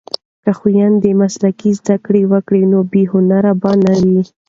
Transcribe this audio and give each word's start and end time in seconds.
که 0.43 0.51
خویندې 0.59 1.11
مسلکي 1.21 1.71
زده 1.79 1.95
کړې 2.05 2.21
وکړي 2.31 2.63
نو 2.71 2.79
بې 2.91 3.03
هنره 3.11 3.53
به 3.61 3.71
نه 3.83 3.93
وي. 4.03 4.21